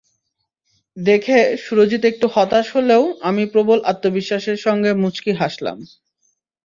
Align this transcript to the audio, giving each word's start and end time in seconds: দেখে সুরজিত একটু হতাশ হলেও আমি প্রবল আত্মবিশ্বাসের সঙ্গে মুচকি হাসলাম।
দেখে 0.97 1.37
সুরজিত 1.63 2.03
একটু 2.05 2.25
হতাশ 2.33 2.65
হলেও 2.75 3.03
আমি 3.21 3.43
প্রবল 3.45 3.79
আত্মবিশ্বাসের 3.83 4.57
সঙ্গে 4.57 4.91
মুচকি 4.93 5.31
হাসলাম। 5.33 5.77